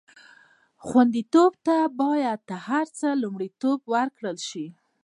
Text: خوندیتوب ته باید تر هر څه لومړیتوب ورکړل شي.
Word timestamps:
خوندیتوب 0.87 1.51
ته 1.65 1.77
باید 2.01 2.39
تر 2.49 2.59
هر 2.69 2.85
څه 2.97 3.07
لومړیتوب 3.21 3.79
ورکړل 3.93 4.37
شي. 4.49 4.65